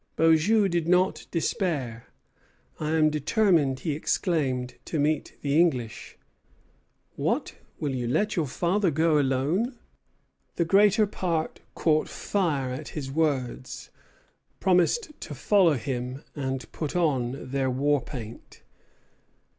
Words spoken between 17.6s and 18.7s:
war paint.